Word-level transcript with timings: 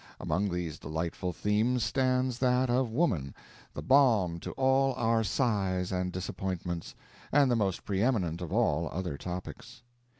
Among 0.19 0.49
these 0.49 0.79
delightful 0.79 1.31
themes 1.31 1.83
stands 1.83 2.39
that 2.39 2.71
of 2.71 2.89
woman, 2.91 3.35
the 3.75 3.83
balm 3.83 4.39
to 4.39 4.51
all 4.53 4.95
our 4.95 5.23
sighs 5.23 5.91
and 5.91 6.11
disappointments, 6.11 6.95
and 7.31 7.51
the 7.51 7.55
most 7.55 7.85
pre 7.85 8.01
eminent 8.01 8.41
of 8.41 8.51
all 8.51 8.89
other 8.89 9.15
topics. 9.15 9.83